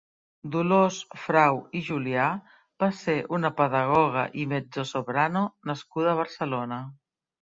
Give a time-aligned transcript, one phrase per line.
[0.53, 0.95] Dolors
[1.25, 2.23] Frau i Julià
[2.83, 6.81] va ser una pedagoga i mezzosoprano nascuda a Barcelona.